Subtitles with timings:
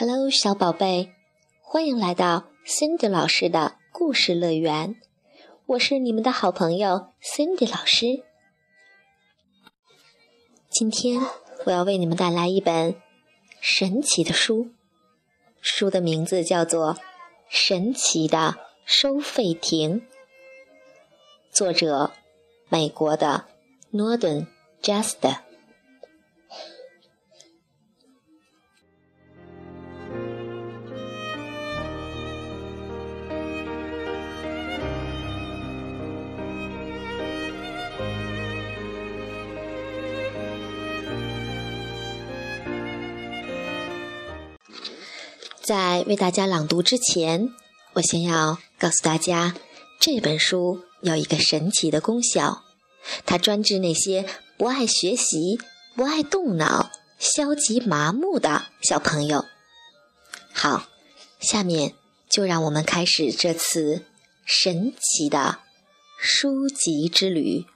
[0.00, 1.12] Hello，小宝贝，
[1.60, 4.94] 欢迎来到 Cindy 老师的故事乐园。
[5.66, 8.22] 我是你们的好朋友 Cindy 老师。
[10.70, 11.20] 今天
[11.64, 12.94] 我要为你们带来一本
[13.60, 14.68] 神奇的书，
[15.60, 16.94] 书的名字叫做
[17.48, 18.54] 《神奇的
[18.84, 20.00] 收费亭》，
[21.50, 22.12] 作者
[22.68, 23.46] 美国的
[23.92, 24.46] Norden
[24.80, 25.47] Juster。
[45.68, 47.52] 在为大家朗读之前，
[47.92, 49.54] 我先要告诉大家，
[50.00, 52.62] 这本书有一个神奇的功效，
[53.26, 54.24] 它专治那些
[54.56, 55.60] 不爱学习、
[55.94, 59.44] 不爱动脑、消极麻木的小朋友。
[60.54, 60.88] 好，
[61.38, 61.92] 下面
[62.30, 64.06] 就让我们开始这次
[64.46, 65.58] 神奇的
[66.18, 67.66] 书籍之旅。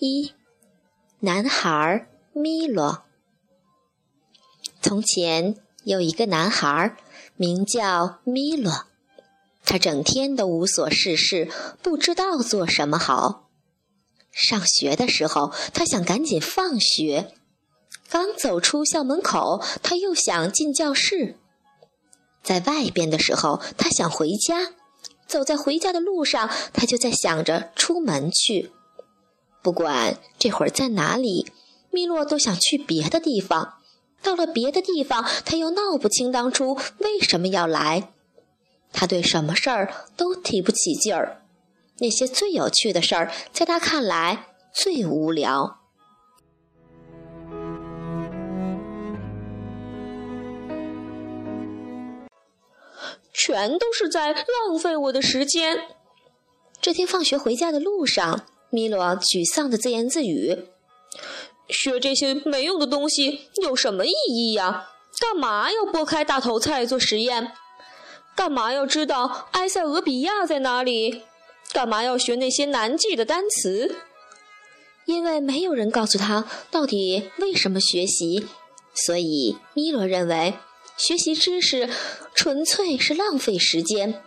[0.00, 0.32] 一
[1.18, 3.02] 男孩米洛。
[4.80, 6.96] 从前有一个男孩，
[7.34, 8.86] 名叫米洛，
[9.64, 11.50] 他整天都无所事事，
[11.82, 13.48] 不知道做什么好。
[14.30, 17.32] 上学的时候，他想赶紧放学；
[18.08, 21.36] 刚走出校门口，他又想进教室。
[22.44, 24.74] 在外边的时候，他想回家；
[25.26, 28.70] 走在回家的路上，他就在想着出门去。
[29.62, 31.50] 不管这会儿在哪里，
[31.90, 33.74] 米洛都想去别的地方。
[34.22, 38.12] 到了别的地方，他又闹不清当初为什么要来。
[38.92, 41.42] 他对什么事儿都提不起劲儿。
[41.98, 45.78] 那些最有趣的事儿，在他看来最无聊。
[53.32, 55.78] 全都是在浪费我的时间。
[56.80, 58.46] 这天放学回家的路上。
[58.70, 60.66] 米洛沮丧地自言自语
[61.68, 64.90] ：“学这些没用的东西有什么意义呀？
[65.18, 67.52] 干嘛要剥开大头菜做实验？
[68.36, 71.22] 干嘛要知道埃塞俄比亚在哪里？
[71.72, 73.96] 干嘛要学那些难记的单词？
[75.06, 78.46] 因为没有人告诉他到底为什么学习，
[78.94, 80.54] 所以米洛认为
[80.96, 81.88] 学习知识
[82.34, 84.22] 纯粹是浪费时间。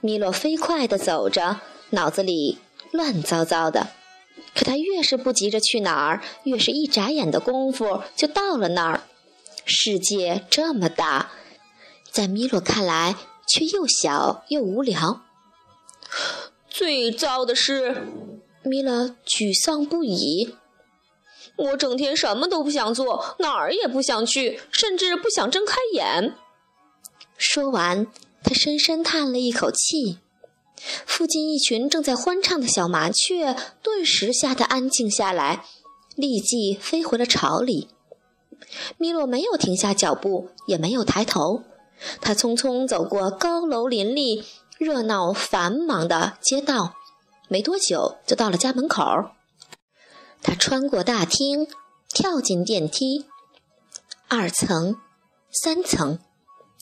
[0.00, 1.60] 米洛飞快地走着，
[1.90, 2.58] 脑子里……
[2.94, 3.88] 乱糟糟的，
[4.54, 9.02] 可他越是不急着去哪儿，越是一眨眼的功夫就到了那儿。
[9.64, 11.32] 世界这么大，
[12.12, 13.16] 在米洛看来
[13.48, 15.22] 却又小又无聊。
[16.68, 18.06] 最糟的是，
[18.62, 20.54] 米洛沮丧不已。
[21.56, 26.36] 我整天什么都不想做，哪儿也不想去，甚至不想睁开眼。
[27.36, 28.06] 说完，
[28.44, 30.20] 他深深叹了一口气。
[31.06, 35.64] 附近一群正在欢唱的小麻雀顿时吓得安静下来，
[36.16, 37.88] 立即飞回了巢里。
[38.98, 41.62] 米洛没有停下脚步，也没有抬头，
[42.20, 44.44] 他匆匆走过高楼林立、
[44.78, 46.94] 热闹繁忙的街道，
[47.48, 49.04] 没多久就到了家门口。
[50.42, 51.68] 他穿过大厅，
[52.12, 53.26] 跳进电梯，
[54.28, 54.96] 二层、
[55.50, 56.18] 三层、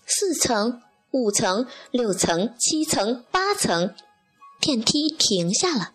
[0.06, 0.82] 四层。
[1.12, 3.94] 五层、六层、七层、八层，
[4.60, 5.92] 电梯停下了。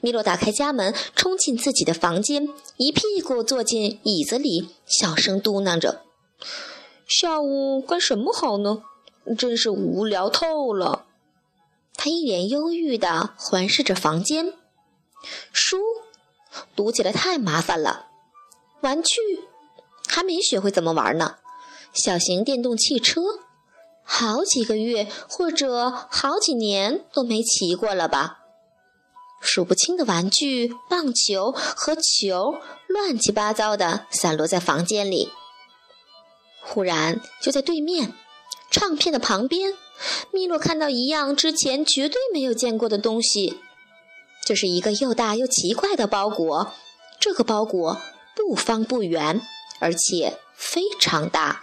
[0.00, 6.02] 米洛打开家门，冲进自己的房间，一屁股坐进椅子里，小声嘟囔着
[7.06, 8.82] ：“下午干什么好呢？
[9.38, 11.06] 真是无聊透了。”
[11.94, 14.54] 他一脸忧郁地环视着房间，
[15.52, 15.78] 书
[16.74, 18.08] 读起来太麻烦了，
[18.80, 19.14] 玩具
[20.08, 21.36] 还没学会怎么玩呢，
[21.94, 23.20] 小型电动汽车。
[24.04, 28.38] 好几个月或者好几年都没骑过了吧？
[29.40, 32.54] 数不清的玩具、棒球和球
[32.86, 35.30] 乱七八糟的散落在房间里。
[36.60, 38.12] 忽然，就在对面
[38.70, 39.74] 唱片的旁边，
[40.30, 43.58] 米洛看到一样之前绝对没有见过的东西。
[44.44, 46.72] 这是一个又大又奇怪的包裹。
[47.18, 48.00] 这个包裹
[48.36, 49.40] 不方不圆，
[49.80, 51.62] 而且非常大。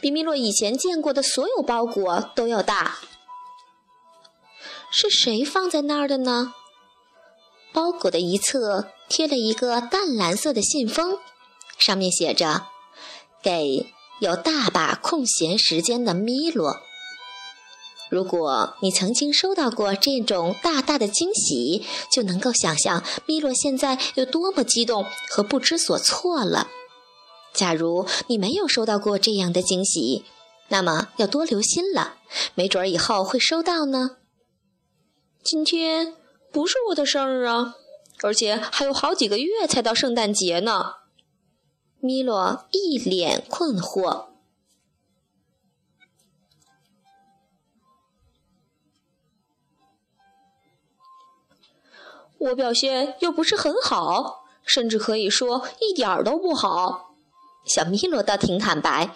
[0.00, 2.98] 比米洛以前见过的所有包裹都要大，
[4.90, 6.54] 是谁放在那儿的呢？
[7.72, 11.18] 包裹的一侧贴了一个淡蓝色的信封，
[11.78, 12.66] 上面写着
[13.42, 16.80] ：“给有大把空闲时间的米洛。”
[18.10, 26.68] 如果你曾经收到过这种大大的惊喜，就能够想象米洛现在有多么激动和不知所措了。
[27.52, 30.24] 假如你没有收到过这样的惊喜，
[30.68, 32.16] 那么要多留心了，
[32.54, 34.16] 没准儿以后会收到呢。
[35.42, 36.14] 今天
[36.50, 37.74] 不是我的生日啊，
[38.22, 40.94] 而且还有好几个月才到圣诞节呢。
[42.00, 44.28] 米洛一脸困惑。
[52.38, 57.11] 我表现又不是很好，甚至可以说一点儿都不好。
[57.64, 59.14] 小米罗倒挺坦白，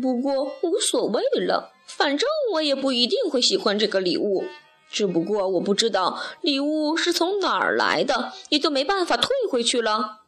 [0.00, 4.44] 不过无所谓了，反正我也不一定会喜欢这个礼物。
[4.90, 10.22] 只不过我不知道礼物是从哪儿来的，也就没办法退回去了。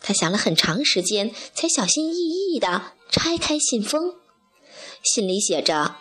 [0.00, 4.14] 他想了很长时间，才小心翼翼地拆开信封，
[5.02, 5.96] 信里写着：“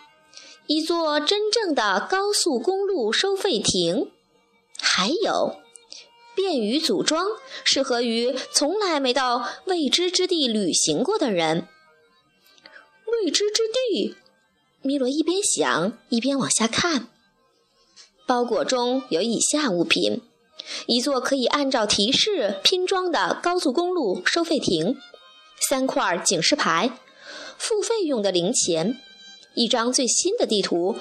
[0.67, 4.11] 一座真正的高速公路收费亭。”
[4.79, 5.57] 还有，
[6.35, 7.25] 便于组装，
[7.63, 11.67] 适合于从来没到未知之地旅行过的人。
[13.05, 14.15] 未知之地，
[14.81, 17.07] 米罗一边想一边往下看。
[18.25, 20.21] 包裹中有以下物品：
[20.87, 24.97] 一座可以按照提示拼装的高速公路收费亭，
[25.69, 26.97] 三块警示牌，
[27.57, 28.97] 付费用的零钱，
[29.55, 30.95] 一张最新的地图。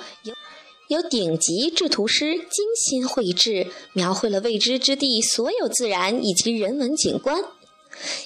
[0.88, 7.42] 由顶级制图师精心绘制，描绘了未知之地所有自然以及人文景观。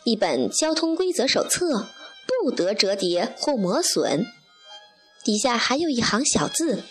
[0.05, 1.89] 一本交通规则手册，
[2.43, 4.27] 不得折叠或磨损。
[5.25, 6.83] 底下还有一行小字：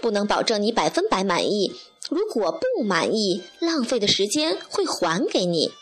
[0.00, 1.72] 不能保证你百分百满意，
[2.08, 5.72] 如果不满意，浪费的时间会还给你。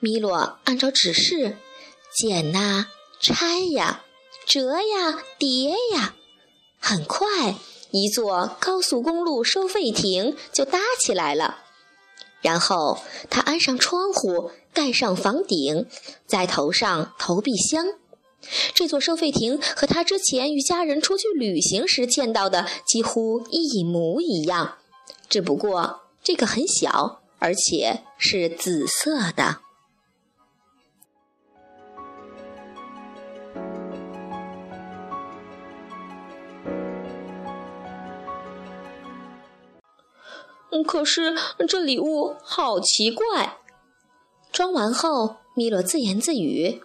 [0.00, 1.56] 米洛按照指示，
[2.16, 2.86] 剪呐，
[3.20, 4.04] 拆呀，
[4.46, 6.14] 折呀，叠呀。
[6.84, 7.54] 很快，
[7.92, 11.58] 一座高速公路收费亭就搭起来了。
[12.40, 12.98] 然后
[13.30, 15.86] 他安上窗户，盖上房顶，
[16.26, 17.86] 再投上投币箱。
[18.74, 24.78] 这座收费亭和他之前与家人出去旅行时见到的几乎一模一样，
[25.28, 29.60] 只不过这个很小，而且是紫色的。
[40.80, 41.34] 可是
[41.66, 43.58] 这礼物好奇怪。
[44.52, 46.80] 装完后，米洛自言自语：“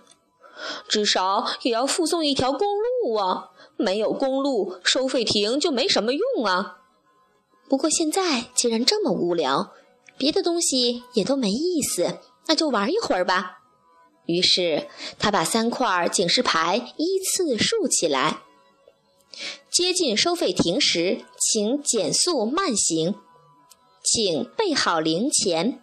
[0.90, 2.68] 至少也要附送一条公
[3.04, 3.52] 路啊！
[3.76, 6.80] 没有公路，收费亭就没什么用啊。”
[7.70, 9.74] 不过现在既然这么无聊，
[10.18, 12.18] 别的东西也都没意思，
[12.48, 13.60] 那就玩一会儿吧。
[14.26, 14.88] 于是
[15.20, 18.40] 他把三块警示牌依次竖起来
[19.70, 23.16] ：“接近收费亭时，请减速慢行。”
[24.10, 25.82] 请备好零钱，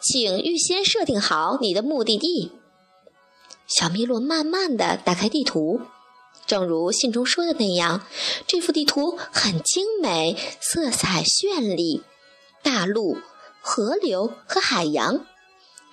[0.00, 2.50] 请预先设定好你的目的地。
[3.68, 5.80] 小麋鹿慢慢地打开地图，
[6.46, 8.04] 正如信中说的那样，
[8.48, 12.02] 这幅地图很精美，色彩绚丽，
[12.64, 13.18] 大陆、
[13.60, 15.24] 河流和海洋，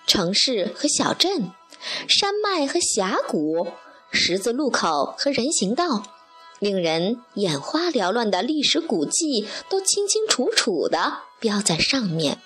[0.08, 1.51] 城市和小镇，
[2.08, 3.67] 山脉和峡谷，
[4.12, 6.03] 十字路口和人行道。
[6.59, 12.39] 令人眼花缭乱的历史古迹都清清楚楚地标在上面。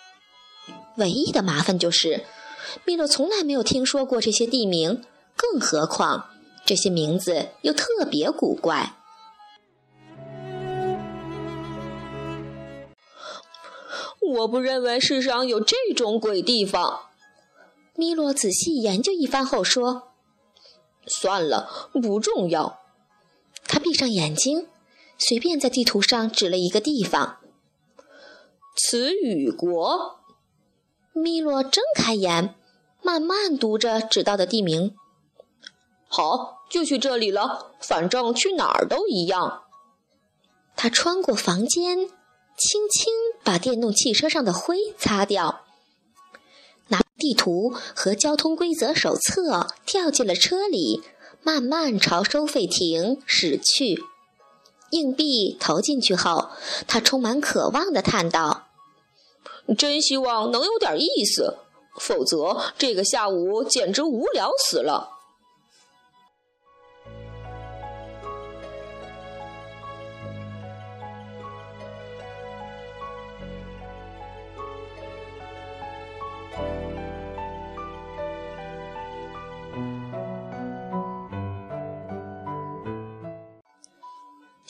[0.97, 2.25] 唯一的麻烦就是，
[2.85, 5.03] 米洛从来没有听说过这些地名，
[5.35, 6.29] 更何况
[6.65, 8.95] 这些名字又特别古怪。
[14.21, 16.99] 我不认为世上有这种鬼地方。
[17.95, 20.09] 米洛仔细研究一番后说
[21.07, 22.78] ：“算了，不重要。”
[23.69, 24.67] 他闭上眼睛，
[25.19, 27.37] 随便在地图上指了一个地方。
[28.75, 30.17] 词语国。
[31.13, 32.55] 米洛睁开眼，
[33.03, 34.95] 慢慢读着指到的地名。
[36.07, 37.73] 好，就去这里了。
[37.81, 39.63] 反正去哪儿都一样。
[40.75, 41.97] 他穿过房间，
[42.57, 45.65] 轻轻把电动汽车上的灰擦掉，
[46.87, 51.03] 拿地图和交通规则手册，跳进了车里。
[51.41, 54.03] 慢慢朝收费亭驶去，
[54.91, 56.49] 硬币投进去后，
[56.87, 58.67] 他充满渴望地叹道
[59.77, 61.57] ：“真希望能有点意思，
[61.99, 65.17] 否则这个下午简直无聊死了。”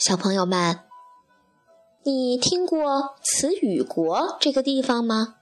[0.00, 0.80] 小朋友们，
[2.04, 5.34] 你听过词语国这个地方吗？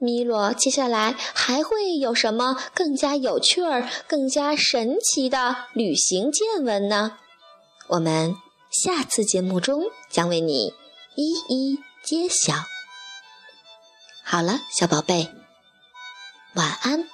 [0.00, 7.16] 米洛接下来还会有什么更加有趣儿、更加神奇的旅行见闻呢？
[7.86, 8.34] 我们
[8.72, 10.74] 下次节目中将为你
[11.14, 12.54] 一一揭晓。
[14.24, 15.32] 好了，小宝贝，
[16.56, 17.08] 晚安。